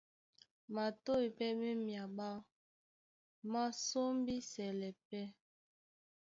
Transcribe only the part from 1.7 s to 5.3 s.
e myaɓá, má sɔ́mbísɛlɛ pɛ́.